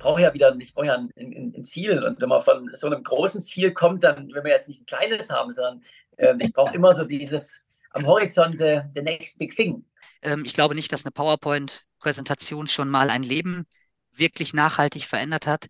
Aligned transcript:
brauche 0.00 0.22
ja 0.22 0.34
wieder, 0.34 0.56
ich 0.58 0.74
brauche 0.74 0.86
ja 0.86 0.94
ein, 0.94 1.10
ein, 1.16 1.54
ein, 1.56 1.64
Ziel. 1.64 2.02
Und 2.02 2.20
wenn 2.20 2.28
man 2.28 2.42
von 2.42 2.68
so 2.74 2.88
einem 2.88 3.04
großen 3.04 3.40
Ziel 3.40 3.72
kommt, 3.72 4.02
dann 4.02 4.28
will 4.28 4.42
man 4.42 4.50
jetzt 4.50 4.68
nicht 4.68 4.82
ein 4.82 4.86
kleines 4.86 5.30
haben, 5.30 5.52
sondern 5.52 5.82
äh, 6.16 6.34
ich 6.40 6.52
brauche 6.52 6.74
immer 6.74 6.92
so 6.92 7.04
dieses 7.04 7.64
am 7.92 8.06
Horizont 8.06 8.60
äh, 8.60 8.82
the 8.94 9.02
next 9.02 9.38
big 9.38 9.54
thing. 9.54 9.84
Ähm, 10.22 10.44
ich 10.44 10.54
glaube 10.54 10.74
nicht, 10.74 10.92
dass 10.92 11.04
eine 11.04 11.12
PowerPoint-Präsentation 11.12 12.66
schon 12.66 12.88
mal 12.88 13.10
ein 13.10 13.22
Leben 13.22 13.66
wirklich 14.12 14.54
nachhaltig 14.54 15.04
verändert 15.04 15.46
hat. 15.46 15.66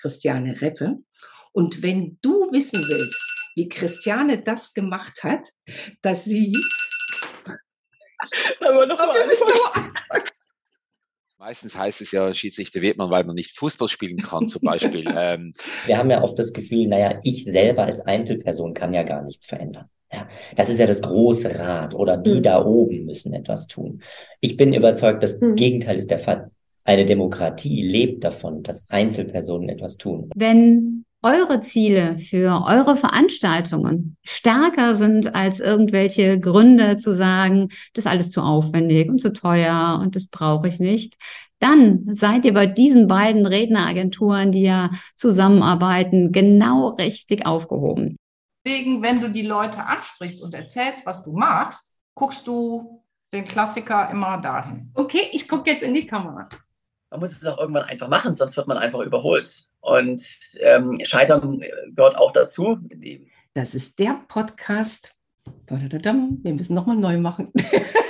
Christiane 0.00 0.60
Reppe. 0.60 0.98
Und 1.52 1.82
wenn 1.82 2.18
du 2.22 2.50
wissen 2.52 2.86
willst, 2.88 3.22
wie 3.54 3.68
Christiane 3.68 4.42
das 4.42 4.74
gemacht 4.74 5.22
hat, 5.22 5.46
dass 6.02 6.24
sie. 6.24 6.54
Aber 8.60 8.86
noch 8.86 8.98
mal 8.98 9.28
Meistens 11.38 11.76
heißt 11.76 12.00
es 12.00 12.12
ja, 12.12 12.32
Schiedsrichter 12.34 12.80
wird 12.80 12.96
man, 12.96 13.10
weil 13.10 13.24
man 13.24 13.34
nicht 13.34 13.58
Fußball 13.58 13.88
spielen 13.88 14.16
kann, 14.18 14.48
zum 14.48 14.62
Beispiel. 14.62 15.04
ähm. 15.16 15.52
Wir 15.84 15.98
haben 15.98 16.10
ja 16.10 16.22
oft 16.22 16.38
das 16.38 16.54
Gefühl, 16.54 16.86
naja, 16.86 17.20
ich 17.24 17.44
selber 17.44 17.84
als 17.84 18.00
Einzelperson 18.00 18.72
kann 18.72 18.94
ja 18.94 19.02
gar 19.02 19.22
nichts 19.22 19.44
verändern. 19.44 19.86
Ja, 20.10 20.28
das 20.54 20.70
ist 20.70 20.78
ja 20.78 20.86
das 20.86 21.02
große 21.02 21.58
Rad 21.58 21.94
oder 21.94 22.16
die 22.16 22.36
mhm. 22.36 22.42
da 22.42 22.64
oben 22.64 23.04
müssen 23.04 23.34
etwas 23.34 23.66
tun. 23.66 24.00
Ich 24.40 24.56
bin 24.56 24.72
überzeugt, 24.72 25.22
das 25.22 25.38
mhm. 25.40 25.56
Gegenteil 25.56 25.98
ist 25.98 26.10
der 26.10 26.20
Fall. 26.20 26.50
Eine 26.84 27.04
Demokratie 27.04 27.82
lebt 27.82 28.24
davon, 28.24 28.62
dass 28.62 28.88
Einzelpersonen 28.88 29.68
etwas 29.68 29.98
tun. 29.98 30.30
Wenn 30.34 30.95
eure 31.22 31.60
Ziele 31.60 32.18
für 32.18 32.64
eure 32.66 32.96
Veranstaltungen 32.96 34.16
stärker 34.22 34.94
sind 34.94 35.34
als 35.34 35.60
irgendwelche 35.60 36.38
Gründe 36.38 36.96
zu 36.96 37.16
sagen, 37.16 37.68
das 37.94 38.04
ist 38.04 38.10
alles 38.10 38.30
zu 38.30 38.42
aufwendig 38.42 39.08
und 39.08 39.20
zu 39.20 39.32
teuer 39.32 39.98
und 40.02 40.14
das 40.14 40.28
brauche 40.28 40.68
ich 40.68 40.78
nicht, 40.78 41.16
dann 41.58 42.06
seid 42.10 42.44
ihr 42.44 42.52
bei 42.52 42.66
diesen 42.66 43.08
beiden 43.08 43.46
Redneragenturen, 43.46 44.52
die 44.52 44.62
ja 44.62 44.90
zusammenarbeiten, 45.16 46.32
genau 46.32 46.88
richtig 46.88 47.46
aufgehoben. 47.46 48.16
Deswegen, 48.64 49.02
wenn 49.02 49.20
du 49.20 49.30
die 49.30 49.46
Leute 49.46 49.84
ansprichst 49.84 50.42
und 50.42 50.54
erzählst, 50.54 51.06
was 51.06 51.24
du 51.24 51.32
machst, 51.32 51.94
guckst 52.14 52.46
du 52.46 53.02
den 53.32 53.44
Klassiker 53.44 54.10
immer 54.10 54.38
dahin. 54.38 54.90
Okay, 54.94 55.28
ich 55.32 55.48
gucke 55.48 55.70
jetzt 55.70 55.82
in 55.82 55.94
die 55.94 56.06
Kamera 56.06 56.48
man 57.10 57.20
muss 57.20 57.32
es 57.32 57.44
auch 57.46 57.58
irgendwann 57.58 57.84
einfach 57.84 58.08
machen, 58.08 58.34
sonst 58.34 58.56
wird 58.56 58.68
man 58.68 58.78
einfach 58.78 59.00
überholt. 59.00 59.64
Und 59.80 60.22
ähm, 60.60 60.98
Scheitern 61.04 61.62
gehört 61.94 62.16
auch 62.16 62.32
dazu. 62.32 62.78
Das 63.54 63.74
ist 63.74 63.98
der 63.98 64.20
Podcast. 64.28 65.12
Wir 65.68 66.52
müssen 66.52 66.74
nochmal 66.74 66.96
neu 66.96 67.18
machen. 67.18 67.52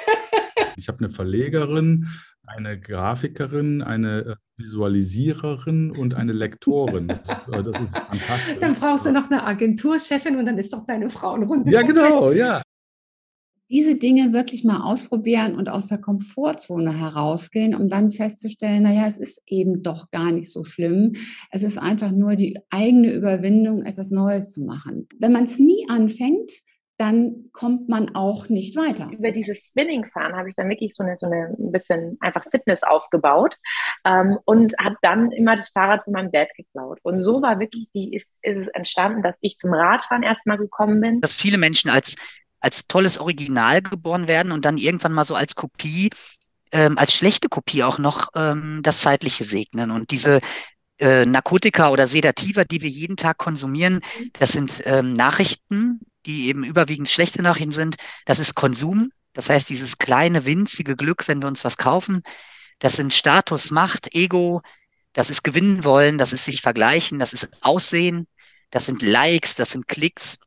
ich 0.77 0.89
habe 0.89 1.05
eine 1.05 1.11
Verlegerin, 1.11 2.09
eine 2.47 2.81
Grafikerin, 2.81 3.83
eine 3.83 4.21
äh, 4.21 4.35
Visualisiererin 4.57 5.91
und 5.91 6.15
eine 6.15 6.33
Lektorin. 6.33 7.09
Das, 7.09 7.47
äh, 7.49 7.63
das 7.63 7.81
ist 7.81 7.99
fantastisch. 7.99 8.57
Dann 8.61 8.75
brauchst 8.75 9.05
du 9.05 9.13
noch 9.13 9.31
eine 9.31 9.45
Agenturchefin 9.45 10.37
und 10.37 10.47
dann 10.47 10.57
ist 10.57 10.73
doch 10.73 10.87
deine 10.87 11.11
Frauenrunde. 11.11 11.71
Ja, 11.71 11.83
genau, 11.83 12.31
ja 12.33 12.63
diese 13.71 13.97
Dinge 13.97 14.33
wirklich 14.33 14.65
mal 14.65 14.83
ausprobieren 14.83 15.57
und 15.57 15.69
aus 15.69 15.89
der 15.89 15.99
Komfortzone 15.99 16.99
herausgehen, 16.99 17.75
um 17.75 17.89
dann 17.89 18.11
festzustellen, 18.11 18.83
naja, 18.83 19.07
es 19.07 19.19
ist 19.19 19.43
eben 19.47 19.83
doch 19.83 20.11
gar 20.11 20.31
nicht 20.33 20.51
so 20.51 20.65
schlimm. 20.65 21.15
Es 21.51 21.63
ist 21.63 21.79
einfach 21.79 22.13
nur 22.13 22.37
die 22.37 22.59
eigene 22.71 23.13
Überwindung, 23.13 23.83
etwas 23.83 24.11
Neues 24.11 24.53
zu 24.53 24.65
machen. 24.65 25.09
Wenn 25.19 25.33
man 25.33 25.45
es 25.45 25.59
nie 25.59 25.87
anfängt, 25.89 26.53
dann 26.99 27.51
kommt 27.53 27.89
man 27.89 28.15
auch 28.15 28.49
nicht 28.49 28.75
weiter. 28.77 29.11
Über 29.13 29.31
dieses 29.31 29.67
Spinning-Fahren 29.67 30.35
habe 30.35 30.49
ich 30.49 30.55
dann 30.55 30.69
wirklich 30.69 30.95
so 30.95 31.03
eine, 31.03 31.17
so 31.19 31.27
eine 31.27 31.55
ein 31.59 31.71
bisschen 31.71 32.17
einfach 32.21 32.45
Fitness 32.51 32.83
aufgebaut 32.83 33.57
ähm, 34.05 34.39
und 34.47 34.75
habe 34.83 34.97
dann 35.03 35.31
immer 35.33 35.57
das 35.57 35.71
Fahrrad 35.71 36.05
von 36.05 36.15
meinem 36.15 36.31
Dad 36.31 36.49
geklaut. 36.57 36.99
Und 37.03 37.23
so 37.23 37.43
war 37.43 37.61
wirklich 37.61 37.89
die, 37.95 38.15
ist, 38.15 38.31
ist 38.41 38.57
es 38.59 38.69
entstanden, 38.69 39.23
dass 39.23 39.37
ich 39.41 39.59
zum 39.59 39.75
Radfahren 39.75 40.23
erstmal 40.23 40.57
gekommen 40.57 41.01
bin. 41.01 41.21
Dass 41.21 41.35
viele 41.35 41.59
Menschen 41.59 41.91
als 41.91 42.17
als 42.61 42.87
tolles 42.87 43.19
Original 43.19 43.83
geboren 43.83 44.29
werden 44.29 44.53
und 44.53 44.65
dann 44.65 44.79
irgendwann 44.79 45.13
mal 45.13 45.25
so 45.25 45.35
als 45.35 45.55
Kopie, 45.55 46.11
ähm, 46.73 46.99
als 46.99 47.13
schlechte 47.13 47.49
Kopie 47.49 47.85
auch 47.85 47.99
noch 47.99 48.29
ähm, 48.35 48.81
das 48.83 49.01
Zeitliche 49.01 49.45
segnen. 49.45 49.91
Und 49.91 50.11
diese 50.11 50.41
äh, 50.99 51.25
Narkotika 51.25 51.91
oder 51.91 52.07
Sedativa, 52.07 52.65
die 52.65 52.83
wir 52.83 52.89
jeden 52.89 53.17
Tag 53.17 53.39
konsumieren, 53.39 54.01
das 54.39 54.53
sind 54.53 54.83
ähm, 54.87 55.13
Nachrichten, 55.13 56.01
die 56.25 56.49
eben 56.49 56.65
überwiegend 56.65 57.09
schlechte 57.11 57.43
Nachrichten 57.43 57.73
sind. 57.73 57.97
Das 58.25 58.39
ist 58.39 58.55
Konsum, 58.55 59.11
das 59.33 59.51
heißt 59.51 59.69
dieses 59.69 59.99
kleine, 59.99 60.45
winzige 60.45 60.97
Glück, 60.97 61.29
wenn 61.29 61.41
wir 61.43 61.49
uns 61.49 61.65
was 61.65 61.77
kaufen. 61.77 62.23
Das 62.79 62.97
sind 62.97 63.13
Status, 63.15 63.71
Macht, 63.71 64.15
Ego, 64.15 64.63
das 65.13 65.31
ist 65.31 65.43
gewinnen 65.43 65.85
wollen, 65.85 66.19
das 66.19 66.33
ist 66.33 66.45
sich 66.45 66.61
vergleichen, 66.61 67.19
das 67.19 67.33
ist 67.33 67.49
Aussehen, 67.63 68.27
das 68.71 68.87
sind 68.87 69.03
Likes, 69.03 69.55
das 69.55 69.71
sind 69.71 69.89
Klicks. 69.89 70.39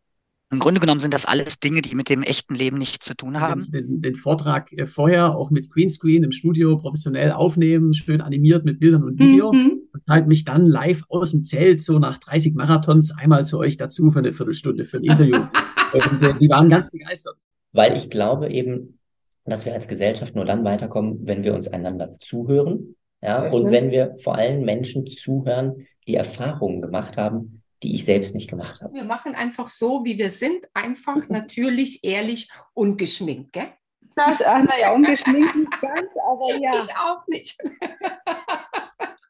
Im 0.51 0.57
Grunde 0.57 0.79
genommen 0.79 0.99
sind 0.99 1.13
das 1.13 1.25
alles 1.25 1.59
Dinge, 1.59 1.81
die 1.81 1.93
mit 1.93 2.09
dem 2.09 2.23
echten 2.23 2.55
Leben 2.55 2.79
nichts 2.79 3.05
zu 3.05 3.15
tun 3.15 3.39
haben. 3.39 3.69
Den, 3.71 4.01
den 4.01 4.15
Vortrag 4.15 4.71
äh, 4.71 4.87
vorher 4.87 5.35
auch 5.35 5.51
mit 5.51 5.69
Greenscreen 5.69 6.23
im 6.23 6.31
Studio 6.31 6.75
professionell 6.77 7.31
aufnehmen, 7.31 7.93
schön 7.93 8.19
animiert 8.19 8.65
mit 8.65 8.79
Bildern 8.79 9.03
und 9.03 9.19
Video. 9.19 9.53
Mhm. 9.53 9.83
Und 9.93 10.03
halt 10.07 10.27
mich 10.27 10.45
dann 10.45 10.65
live 10.65 11.03
aus 11.07 11.31
dem 11.31 11.43
Zelt, 11.43 11.81
so 11.81 11.99
nach 11.99 12.17
30 12.17 12.55
Marathons, 12.55 13.11
einmal 13.11 13.45
zu 13.45 13.59
euch 13.59 13.77
dazu 13.77 14.09
für 14.09 14.19
eine 14.19 14.33
Viertelstunde 14.33 14.85
für 14.85 14.97
ein 14.97 15.03
Interview. 15.03 15.37
und 15.93 16.23
äh, 16.23 16.33
die 16.39 16.49
waren 16.49 16.67
ganz 16.67 16.89
begeistert. 16.89 17.39
Weil 17.71 17.95
ich 17.95 18.09
glaube 18.09 18.49
eben, 18.49 18.97
dass 19.45 19.65
wir 19.65 19.73
als 19.73 19.87
Gesellschaft 19.87 20.35
nur 20.35 20.45
dann 20.45 20.63
weiterkommen, 20.63 21.27
wenn 21.27 21.43
wir 21.43 21.53
uns 21.53 21.67
einander 21.67 22.15
zuhören. 22.19 22.95
Ja, 23.21 23.49
und 23.49 23.69
wenn 23.69 23.91
wir 23.91 24.15
vor 24.23 24.35
allem 24.35 24.63
Menschen 24.63 25.05
zuhören, 25.05 25.85
die 26.07 26.15
Erfahrungen 26.15 26.81
gemacht 26.81 27.17
haben, 27.17 27.58
die 27.83 27.95
ich 27.95 28.05
selbst 28.05 28.33
nicht 28.33 28.49
gemacht 28.49 28.81
habe. 28.81 28.93
Wir 28.93 29.03
machen 29.03 29.35
einfach 29.35 29.69
so, 29.69 30.03
wie 30.03 30.17
wir 30.17 30.31
sind, 30.31 30.67
einfach, 30.73 31.17
natürlich, 31.29 32.03
ehrlich, 32.03 32.49
ungeschminkt, 32.73 33.53
gell? 33.53 33.73
Das, 34.15 34.41
ach, 34.41 34.63
naja, 34.63 34.91
ungeschminkt 34.93 35.55
nicht 35.55 35.81
ganz, 35.81 36.09
aber 36.27 36.55
ja. 36.59 36.75
Ich 36.75 36.95
auch 36.97 37.25
nicht. 37.27 37.57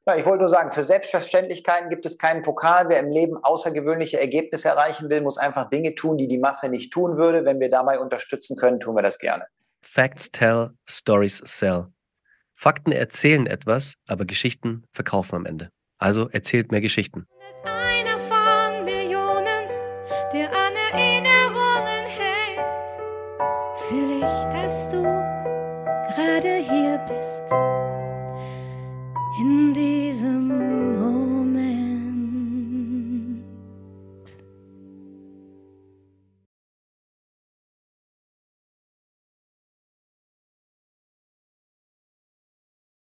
Ja, 0.10 0.16
ich 0.16 0.26
wollte 0.26 0.40
nur 0.40 0.50
sagen, 0.50 0.72
für 0.72 0.82
Selbstverständlichkeiten 0.82 1.92
gibt 1.92 2.04
es 2.08 2.18
keinen 2.18 2.42
Pokal. 2.42 2.90
Wer 2.90 3.00
im 3.00 3.12
Leben 3.12 3.38
außergewöhnliche 3.38 4.20
Ergebnisse 4.20 4.70
erreichen 4.70 5.08
will, 5.10 5.22
muss 5.22 5.38
einfach 5.38 5.70
Dinge 5.70 5.94
tun, 5.94 6.18
die 6.18 6.28
die 6.28 6.40
Masse 6.40 6.70
nicht 6.70 6.92
tun 6.92 7.18
würde. 7.18 7.46
Wenn 7.46 7.60
wir 7.60 7.70
dabei 7.70 8.00
unterstützen 8.00 8.58
können, 8.58 8.80
tun 8.80 8.96
wir 8.96 9.04
das 9.04 9.20
gerne. 9.20 9.46
Facts 9.84 10.32
tell, 10.32 10.72
Stories 10.88 11.44
sell. 11.46 11.88
Fakten 12.56 12.92
erzählen 12.92 13.46
etwas, 13.46 13.94
aber 14.08 14.26
Geschichten 14.26 14.84
verkaufen 14.94 15.36
am 15.36 15.46
Ende. 15.46 15.70
Also 16.00 16.28
erzählt 16.30 16.72
mehr 16.72 16.82
Geschichten. 16.82 17.28